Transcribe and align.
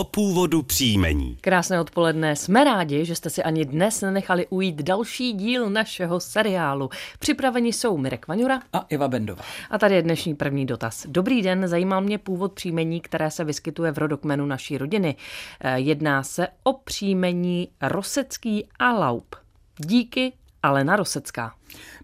o 0.00 0.04
původu 0.04 0.62
příjmení. 0.62 1.36
Krásné 1.40 1.80
odpoledne, 1.80 2.36
jsme 2.36 2.64
rádi, 2.64 3.04
že 3.04 3.14
jste 3.14 3.30
si 3.30 3.42
ani 3.42 3.64
dnes 3.64 4.00
nenechali 4.00 4.46
ujít 4.46 4.82
další 4.82 5.32
díl 5.32 5.70
našeho 5.70 6.20
seriálu. 6.20 6.90
Připraveni 7.18 7.72
jsou 7.72 7.96
Mirek 7.96 8.28
Vaňura 8.28 8.60
a 8.72 8.86
Iva 8.88 9.08
Bendová. 9.08 9.42
A 9.70 9.78
tady 9.78 9.94
je 9.94 10.02
dnešní 10.02 10.34
první 10.34 10.66
dotaz. 10.66 11.06
Dobrý 11.08 11.42
den, 11.42 11.68
zajímal 11.68 12.00
mě 12.00 12.18
původ 12.18 12.52
příjmení, 12.52 13.00
které 13.00 13.30
se 13.30 13.44
vyskytuje 13.44 13.92
v 13.92 13.98
rodokmenu 13.98 14.46
naší 14.46 14.78
rodiny. 14.78 15.16
Eh, 15.60 15.78
jedná 15.78 16.22
se 16.22 16.48
o 16.62 16.72
příjmení 16.72 17.68
Rosecký 17.82 18.68
a 18.78 18.92
Laup. 18.92 19.36
Díky 19.78 20.32
Alena 20.62 20.96
Rosecká. 20.96 21.52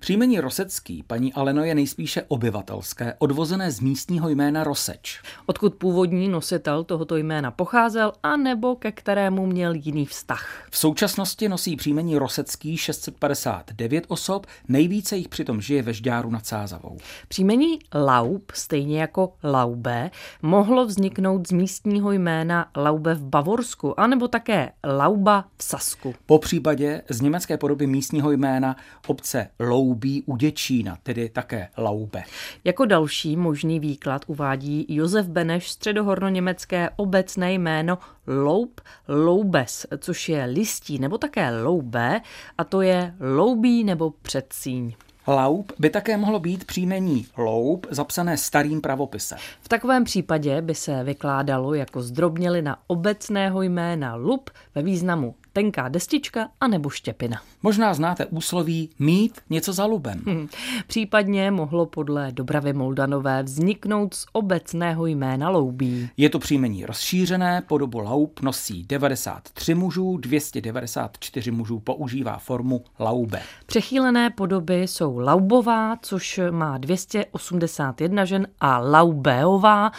Příjmení 0.00 0.40
Rosecký 0.40 1.02
paní 1.02 1.32
Aleno 1.32 1.64
je 1.64 1.74
nejspíše 1.74 2.22
obyvatelské, 2.28 3.14
odvozené 3.18 3.70
z 3.70 3.80
místního 3.80 4.28
jména 4.28 4.64
Roseč. 4.64 5.22
Odkud 5.46 5.74
původní 5.74 6.28
nositel 6.28 6.84
tohoto 6.84 7.16
jména 7.16 7.50
pocházel 7.50 8.12
a 8.22 8.36
nebo 8.36 8.76
ke 8.76 8.92
kterému 8.92 9.46
měl 9.46 9.74
jiný 9.74 10.06
vztah. 10.06 10.66
V 10.70 10.78
současnosti 10.78 11.48
nosí 11.48 11.76
příjmení 11.76 12.18
Rosecký 12.18 12.76
659 12.76 14.04
osob, 14.08 14.46
nejvíce 14.68 15.16
jich 15.16 15.28
přitom 15.28 15.60
žije 15.60 15.82
ve 15.82 15.92
Žďáru 15.92 16.30
nad 16.30 16.46
Sázavou. 16.46 16.96
Příjmení 17.28 17.78
Laub, 17.94 18.52
stejně 18.54 19.00
jako 19.00 19.32
Laube, 19.44 20.10
mohlo 20.42 20.86
vzniknout 20.86 21.48
z 21.48 21.52
místního 21.52 22.12
jména 22.12 22.70
Laube 22.76 23.14
v 23.14 23.24
Bavorsku, 23.24 24.00
anebo 24.00 24.28
také 24.28 24.72
Lauba 24.84 25.44
v 25.56 25.64
Sasku. 25.64 26.14
Po 26.26 26.38
případě 26.38 27.02
z 27.08 27.20
německé 27.20 27.58
podoby 27.58 27.86
místního 27.86 28.30
jména 28.30 28.76
obce 29.06 29.48
Loubí 29.60 30.22
u 30.26 30.36
Děčína, 30.36 30.98
tedy 31.02 31.28
také 31.28 31.68
Laube. 31.78 32.22
Jako 32.64 32.84
další 32.84 33.36
možný 33.36 33.80
výklad 33.80 34.24
uvádí 34.26 34.86
Josef 34.88 35.26
Beneš 35.26 35.70
středohorno-německé 35.70 36.90
obecné 36.96 37.52
jméno 37.52 37.98
Loub 38.26 38.80
Loubes, 39.08 39.86
což 39.98 40.28
je 40.28 40.44
listí 40.44 40.98
nebo 40.98 41.18
také 41.18 41.62
loube, 41.62 42.20
a 42.58 42.64
to 42.64 42.80
je 42.80 43.14
loubí 43.20 43.84
nebo 43.84 44.10
předsíň. 44.10 44.94
Laub 45.28 45.72
by 45.78 45.90
také 45.90 46.16
mohlo 46.16 46.40
být 46.40 46.64
příjmení 46.64 47.26
loub 47.36 47.86
zapsané 47.90 48.36
starým 48.36 48.80
pravopisem. 48.80 49.38
V 49.60 49.68
takovém 49.68 50.04
případě 50.04 50.62
by 50.62 50.74
se 50.74 51.04
vykládalo 51.04 51.74
jako 51.74 52.02
zdrobnělina 52.02 52.78
obecného 52.86 53.62
jména 53.62 54.14
lup 54.14 54.50
ve 54.74 54.82
významu 54.82 55.34
tenká 55.56 55.88
destička 55.88 56.48
a 56.60 56.68
nebo 56.68 56.90
štěpina. 56.90 57.40
Možná 57.62 57.94
znáte 57.94 58.26
úsloví 58.26 58.90
mít 58.98 59.40
něco 59.50 59.72
za 59.72 59.84
lubem. 59.84 60.22
Hmm. 60.26 60.48
Případně 60.86 61.50
mohlo 61.50 61.86
podle 61.86 62.32
Dobravy 62.32 62.72
Moldanové 62.72 63.42
vzniknout 63.42 64.14
z 64.14 64.26
obecného 64.32 65.06
jména 65.06 65.48
loubí. 65.50 66.08
Je 66.16 66.30
to 66.30 66.38
příjmení 66.38 66.86
rozšířené, 66.86 67.62
podobu 67.68 67.98
laub 67.98 68.40
nosí 68.40 68.84
93 68.88 69.74
mužů, 69.74 70.16
294 70.16 71.50
mužů 71.50 71.78
používá 71.78 72.38
formu 72.38 72.84
laube. 73.00 73.42
Přechýlené 73.66 74.30
podoby 74.30 74.82
jsou 74.82 75.15
laubová, 75.18 75.96
což 76.02 76.40
má 76.50 76.78
281 76.78 78.24
žen 78.24 78.46
a 78.60 78.78
laubeová, 78.78 79.92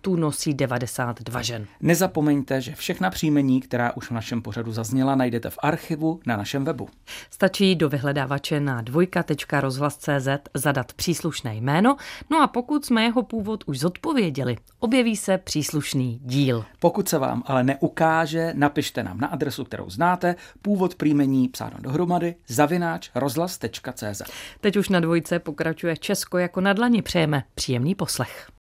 tu 0.00 0.16
nosí 0.16 0.54
92 0.54 1.42
žen. 1.42 1.66
Nezapomeňte, 1.80 2.60
že 2.60 2.74
všechna 2.74 3.10
příjmení, 3.10 3.60
která 3.60 3.92
už 3.96 4.10
v 4.10 4.14
našem 4.14 4.42
pořadu 4.42 4.72
zazněla, 4.72 4.88
zazněla, 4.88 5.14
najdete 5.14 5.50
v 5.50 5.58
archivu 5.62 6.20
na 6.26 6.36
našem 6.36 6.64
webu. 6.64 6.88
Stačí 7.30 7.74
do 7.76 7.88
vyhledávače 7.88 8.60
na 8.60 8.82
dvojka.rozhlas.cz 8.82 10.28
zadat 10.54 10.92
příslušné 10.92 11.54
jméno, 11.56 11.96
no 12.30 12.42
a 12.42 12.46
pokud 12.46 12.84
jsme 12.84 13.02
jeho 13.02 13.22
původ 13.22 13.64
už 13.66 13.78
zodpověděli, 13.78 14.56
objeví 14.78 15.16
se 15.16 15.38
příslušný 15.38 16.20
díl. 16.24 16.64
Pokud 16.78 17.08
se 17.08 17.18
vám 17.18 17.42
ale 17.46 17.64
neukáže, 17.64 18.52
napište 18.56 19.02
nám 19.02 19.20
na 19.20 19.28
adresu, 19.28 19.64
kterou 19.64 19.90
znáte, 19.90 20.36
původ 20.62 20.94
příjmení 20.94 21.48
psáno 21.48 21.76
dohromady, 21.80 22.34
zavináč 22.46 23.10
rozhlas.cz. 23.14 24.22
Teď 24.60 24.76
už 24.76 24.88
na 24.88 25.00
dvojce 25.00 25.38
pokračuje 25.38 25.96
Česko 25.96 26.38
jako 26.38 26.60
na 26.60 26.72
dlani. 26.72 27.02
Přejeme 27.02 27.42
příjemný 27.54 27.94
poslech. 27.94 28.57